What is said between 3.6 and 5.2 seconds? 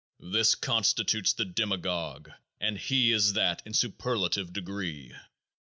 in superlative degree.